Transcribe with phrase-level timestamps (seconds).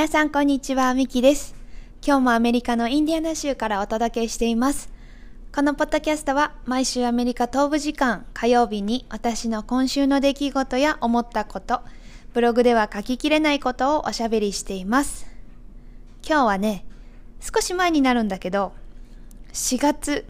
[0.00, 1.54] 皆さんこんにちは、ミキです。
[2.02, 4.90] 今日もアメリカのインディアナ州からお届けしています。
[5.54, 11.82] このポッドキャストは毎週アメリカ東部時間火曜日に私の今週の出来事や思ったこと、
[12.32, 15.26] ブログでは書ききれないことをおしゃべりしています。
[16.26, 16.86] 今日はね、
[17.38, 18.72] 少し前になるんだけど、
[19.52, 20.24] 4月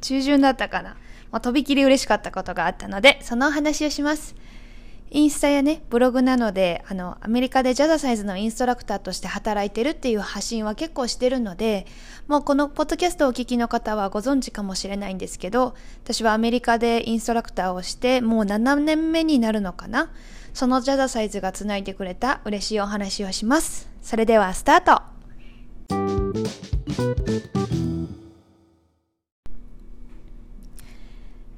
[0.00, 0.96] 中旬だったかな。
[1.30, 4.34] もうとびきり嬉しかったことがあったので、そのお話をします。
[5.14, 11.86] インスタやね、ブログなので、あの、アメリカでジャザサイズのインストラクターとして働いてるっていう発信は結構してるので、
[12.28, 20.10] もうこのポッドキャストをお聞きの方はご存知かもしれないんですけど、私はアメリカでインストラクターをして、もう7年目になるのかな？
[20.54, 23.90] そのジャザサイズが繋いでくれた嬉しいお話をします。
[24.00, 25.02] それではスタート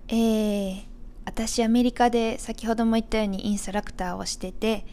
[0.08, 0.82] えー、
[1.24, 4.86] 私アメリカで先ほども言ったようにインストラクターをしてて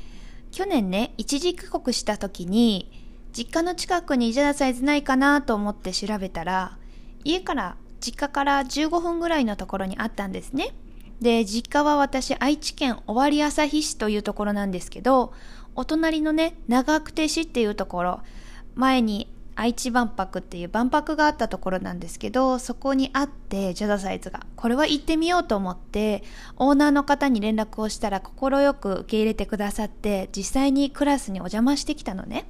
[0.51, 2.91] 去年ね一時帰国した時に
[3.33, 6.77] 実家の近くにジャダサイズないかなと思って調べたら
[7.23, 10.73] 家から実家から15分ぐらいのところにあったんですね。
[11.21, 15.33] で実家は私愛知県尾張旭市というところなんですけど
[15.75, 18.21] お隣のね長久手市っていうところ
[18.73, 19.27] 前に
[19.61, 24.39] 愛知万博っていう万博があったところなんですけどそこにあってジャザサイズが。
[24.55, 26.23] これは行ってみようと思って
[26.57, 32.45] オーナーの方に連絡をしたら快く受け入れてくださって実際にクラスにお邪魔してきたのね。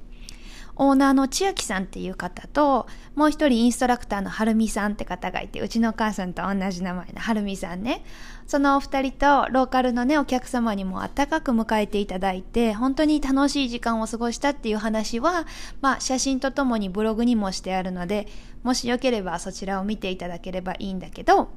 [0.76, 8.04] オーナーの千秋さんっていう方と、もう一人インストラクターのはるみさんって方がいて、うちのお母さんと同じ名前のはるみさんね。
[8.46, 15.46] そのお二人とローカルのね、お客様にも温かく迎えていただいて、本当に楽しい時間を過ごしたっていう話は、
[15.80, 18.26] まあ写真とともにブログにもしてあるので、
[18.62, 21.50] もしよければそちらを見ていただければいいんだけど、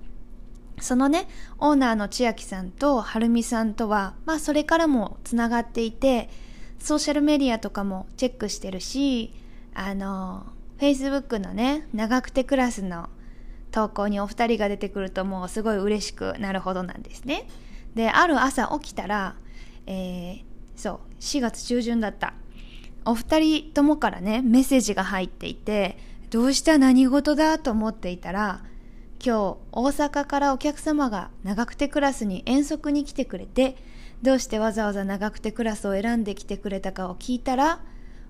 [0.81, 6.29] そのね、オーナーの千秋さんとはるみさんとは、まあそれからもつながっていて、
[6.79, 9.33] ソーシャルメディアとかもチェックしてるし、
[9.73, 10.45] あの、
[10.79, 13.09] Facebook のね、長くてクラスの
[13.71, 17.47] 投稿にお二人が出てくるともうすごい嬉しくなるほどなんですね。
[17.93, 19.35] で、ある朝起きたら、
[19.87, 20.43] えー、
[20.75, 22.33] そう、4月中旬だった。
[23.05, 25.97] お二人ともからね、メッセージが入っていて、
[26.29, 28.63] どうした何事だと思っていたら、
[29.23, 33.75] 今日大阪からお客様が長くてクラスに遠足に来てくれて、
[34.25, 37.79] どうしてわざわざ長くてクラスを選んできてくれたかを聞いたら、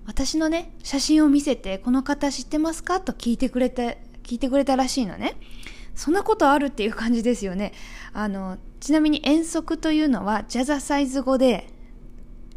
[0.06, 3.00] 私のね、写真を見せて、この方知ってますか？
[3.00, 5.34] と聞いてくれて、聞いてくれたらしいのね。
[5.96, 7.72] そんなことあるっていう感じですよね。
[8.12, 11.72] あの、ちなみに遠足というのはジャザサイズ語で、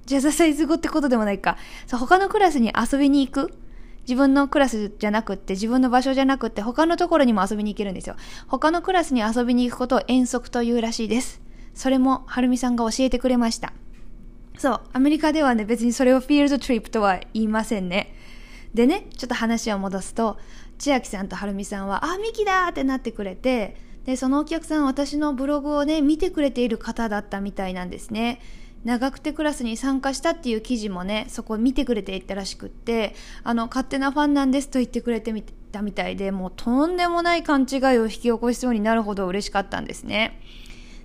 [0.06, 1.58] ジャザサイズ語ってことでもないか。
[1.88, 3.54] そう他のクラスに遊びに行く？
[4.02, 8.16] 自分のクラスじゃなくって、自分の場所じゃなくって、他のところにも遊びに行けるんですよ。
[8.48, 11.42] 他のクラスに遊びに行くことを遠足というらしいです。
[11.80, 13.72] それもはるみさんが教えてくれました。
[14.58, 18.14] そう、アメリカではね、別にそれをフィールドトリップとは言いませんね。
[18.74, 20.38] でね、ちょっと話を戻すと、
[20.78, 28.42] 千秋さんとはるみさんは、あ、ミキだってなってくれて、で、そのお客さん、私のブログをね、見てくれている方だったみたいなんですね。
[28.84, 40.42] 長くてクラスに参加したっていう記事もね、そこ見てくれていたらしくって、あの、勝手なファンなんですと言ってくれてみたみたいで、もうとんでもない勘違いを引き起こしそうになるほど嬉しかったんですね。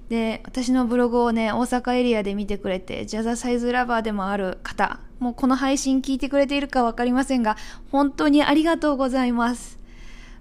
[0.09, 7.57] で、私のブログをね、大阪エリアで見てくれて、ジャザサイズラバーでもある方、もうこの配信聞いてくれているかわかりませんが、
[7.91, 9.79] 本当にありがとうございます。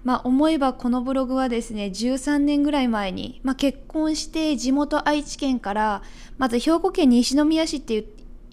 [0.04, 6.02] まあ思えばこのブログはですね、13年ぐらい前に、まあ結婚して地元愛知県から、
[6.36, 8.04] まず兵庫県西宮市っていう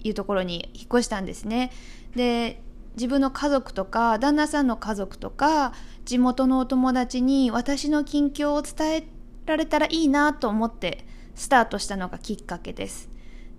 [0.04, 1.70] いうところに引っ越したんですね。
[2.14, 2.62] で、
[2.94, 5.72] 自分の家族とか、旦那さんの家族とか、
[6.04, 9.04] 地元のお友達に私の近況を伝え
[9.46, 13.08] られたらいいなと思ってスタートしたのがきっかけです。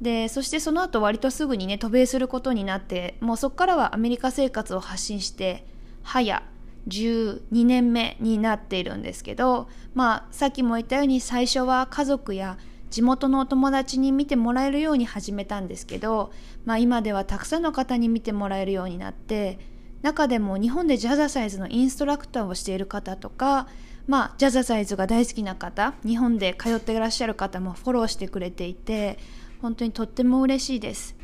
[0.01, 5.65] で、そしてその後割とすぐにね、渡米することになって、もうそこからはアメリカ生活を発信して、
[6.03, 6.43] 早
[6.87, 12.57] 12年目になっているんですけど、まあ、さっきも言ったように最初は家族や
[12.89, 16.31] 地元のお友達に見てもらえるように始めたんですけど、
[16.65, 19.57] まあ今ではたくさんの方に見てもらえるようになって、
[20.01, 23.67] 中でも日本でジャザサイズのインストラクターをしている方とか、
[24.07, 29.17] まあ、ジャザサイズが大好きな方、日本で通っていらっしゃる方もフォローしてくれていて、
[29.61, 31.15] 本当にとっても嬉しいです。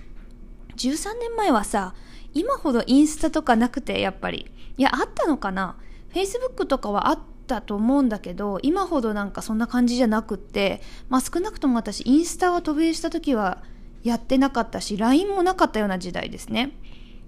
[0.78, 1.94] 13年前はさ、
[2.34, 4.50] 今ほどインスタとかなくて、やっぱり。
[4.78, 5.76] いや、あったのかな
[6.14, 13.62] ?Facebook とかはあったと思うんだけど、今ほどなんかそんな感じじゃなくって、まあ少なくとも私、インスタを渡米した時は
[14.04, 16.72] やってなかったし、LINE もなかったような時代ですね。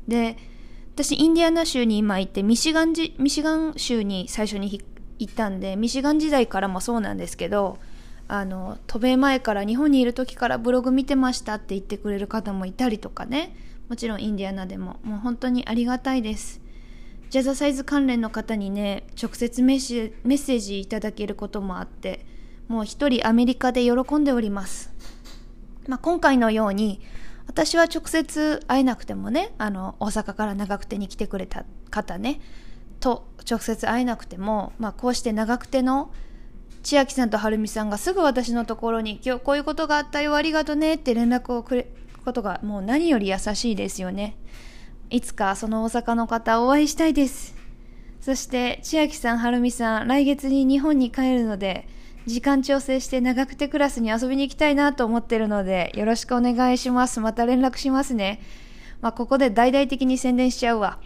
[0.07, 0.37] で、
[0.95, 4.85] 私、インディアナ州に今行って、ミシガン、ミシガン州に最初に行っ
[5.27, 7.77] たんでミシガン時代からもそうなんですけど
[8.27, 13.55] あの渡米前から日本にいる時からブログ見てましたって言ってくれる方もいたりとかね。
[13.89, 15.01] もちろんインディアナでも。
[15.03, 16.61] もう本当にありがたいです。
[17.31, 22.25] ジャザサイズ関連の方にね直接メッセージいただけることもあって
[22.67, 24.91] もう一人アメリカで喜んでおります、
[25.87, 26.99] まあ、今回のように
[27.47, 32.41] 私は直接会えなくてもねあの大阪から長久手に来てくれた方ね
[33.01, 36.13] と直接会えなくても、まあ、こうして長久手の
[36.83, 41.89] 千秋さんとはるみさんがすぐ私のところに今日こういうことがあったよありがとねって連絡をくれる
[42.23, 44.37] ことがもう何より優しいですよね。
[45.09, 47.55] いつかその大阪の方お会いしたいです。
[48.21, 51.87] そして千秋さんはるみさん来月に日本に帰るので
[52.27, 57.19] 時間調整して長くてクラスに遊びに行きたいなと思ってるのでよろしくお願いします。
[57.19, 58.41] また連絡しますね。
[59.01, 60.99] まあここで大々的に宣伝しちゃうわ。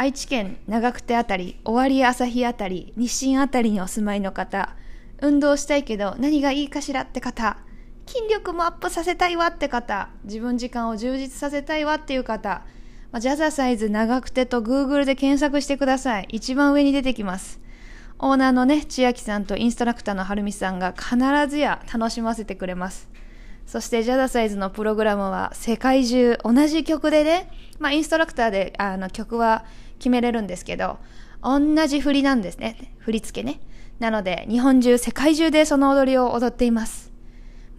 [0.00, 4.74] 愛知県長久手あたり、尾張朝日あたり、日清あたりにお住まいの方、
[5.20, 7.58] 運動したいけど何がいいかしらって方、
[8.06, 12.62] 筋力もアップさせたいわって方、自分時間を充実させたいわっていう方、
[13.18, 16.28] ジャザサイズ長くてと Google で検索してください。
[16.30, 17.60] 一番上に出てきます。
[18.20, 23.10] オーナーのね、千秋さんとインストラクターのはるみさんが必ずや楽しませてくれます。
[23.66, 29.66] そしてジャザサイズのプログラムは世界中同じ曲でね、まあインストラクターであの曲は
[30.00, 30.98] 決めれるんですけど、
[31.42, 32.94] 同じ振りなんですね。
[32.98, 33.60] 振り付けね。
[34.00, 37.12] なので、日本中、世界中でその踊りを踊っています。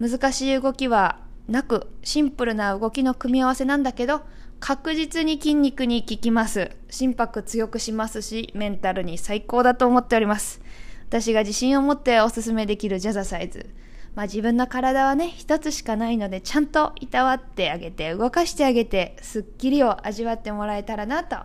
[0.00, 4.22] 難しい動きはなく、シンプルな動きの組み合わせなんだけど、
[4.60, 6.70] 確実に筋肉に効きます。
[6.88, 10.60] 心拍強くしますし、メンタルに最高だと思っております。
[11.08, 13.68] 私が自信を持っておすすめできるジャザサイズ。
[14.14, 21.36] まあ自分の体はね、一つしかないので、ちゃんといたわってあげて、動かしてあげて、スッキリを味わってもらえたらなと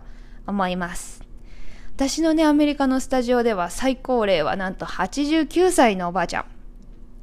[0.48, 1.22] 思います。
[1.94, 6.44] 私のね、アメリカのスタジオでは最高齢はなんと89歳のおばあちゃん。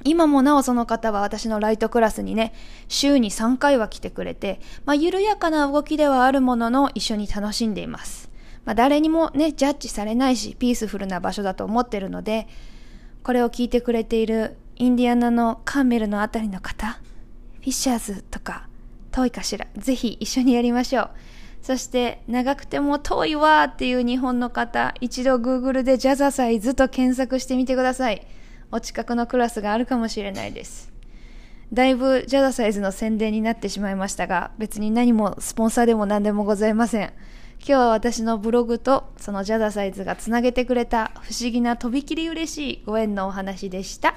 [0.03, 2.53] 今もなおその方は私のライトクラスにね、
[2.87, 8.29] 週に3回は来てくれて、まあ、緩やかな動きではあるものの一緒に楽しんでいます。
[8.65, 12.47] まあ、誰にもね、ジャッジされないし、ピースフルな場所だと思ってるので、
[13.23, 16.99] これを聞いてくれているインディアナのカーメルのあたりの方、
[17.61, 18.67] フィッシャーズとか
[19.11, 21.09] 遠いかしら、ぜひ一緒にやりましょう。
[21.65, 28.27] そして長くても遠いわっていう日本の方、一度 Google でジャザサイズと検索してみてください。
[28.71, 30.93] お近くのクラスがあるかもしれないです。
[31.73, 37.13] だいぶジャザサイズの宣伝になってしまいましたが、別に何もスポンサーでも何でもございません。
[37.57, 44.13] 今日は私のブログとそのジャザサイズがつなげてくれた不思議なとびきり嬉しいご縁のお話でした。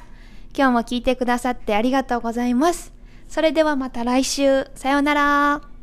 [0.55, 2.93] 今日も聞いてくださってありがとうございます。
[3.27, 4.67] それではまた来週。
[4.75, 5.77] さようなら。